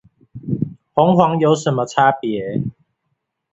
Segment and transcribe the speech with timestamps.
[0.95, 2.65] 紅黃有什麼差別？